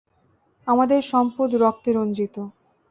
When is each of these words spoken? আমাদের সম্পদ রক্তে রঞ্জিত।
আমাদের 0.67 0.99
সম্পদ 1.11 1.49
রক্তে 1.55 1.89
রঞ্জিত। 1.93 2.35